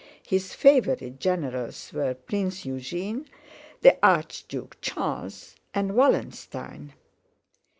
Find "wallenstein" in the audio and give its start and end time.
5.93-6.93